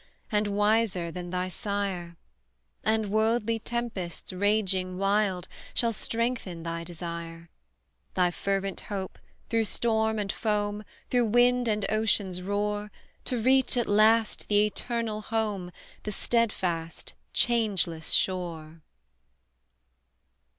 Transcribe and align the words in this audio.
And 0.31 0.47
wiser 0.47 1.11
than 1.11 1.29
thy 1.29 1.47
sire; 1.47 2.17
And 2.83 3.11
worldly 3.11 3.59
tempests, 3.59 4.33
raging 4.33 4.97
wild, 4.97 5.47
Shall 5.75 5.93
strengthen 5.93 6.63
thy 6.63 6.83
desire 6.83 7.51
Thy 8.15 8.31
fervent 8.31 8.79
hope, 8.89 9.19
through 9.51 9.65
storm 9.65 10.17
and 10.17 10.31
foam, 10.31 10.83
Through 11.11 11.25
wind 11.25 11.67
and 11.67 11.85
ocean's 11.91 12.41
roar, 12.41 12.89
To 13.25 13.39
reach, 13.39 13.77
at 13.77 13.85
last, 13.85 14.47
the 14.47 14.65
eternal 14.65 15.21
home, 15.21 15.71
The 16.01 16.11
steadfast, 16.11 17.13
changeless 17.31 18.09
shore!" 18.11 18.81